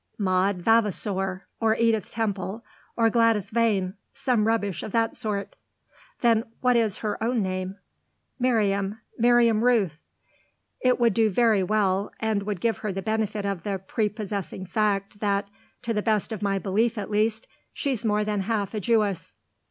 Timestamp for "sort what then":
5.15-6.75